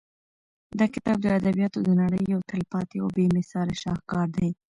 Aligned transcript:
دا 0.79 0.85
کتاب 0.95 1.17
د 1.21 1.25
ادبیاتو 1.39 1.79
د 1.83 1.89
نړۍ 2.01 2.23
یو 2.33 2.39
تلپاتې 2.51 2.97
او 3.01 3.07
بې 3.15 3.25
مثاله 3.37 3.73
شاهکار 3.83 4.27
دی. 4.37 4.49